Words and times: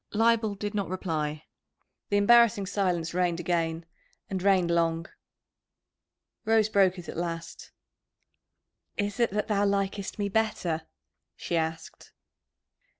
Leibel 0.15 0.55
did 0.55 0.73
not 0.73 0.89
reply. 0.89 1.45
The 2.09 2.17
embarrassing 2.17 2.65
silence 2.65 3.13
reigned 3.13 3.39
again, 3.39 3.85
and 4.31 4.41
reigned 4.41 4.71
long. 4.71 5.05
Rose 6.43 6.69
broke 6.69 6.97
it 6.97 7.07
at 7.07 7.15
last. 7.17 7.69
"Is 8.97 9.19
it 9.19 9.29
that 9.29 9.47
thou 9.47 9.63
likest 9.65 10.17
me 10.17 10.27
better?" 10.27 10.87
she 11.35 11.55
asked. 11.55 12.13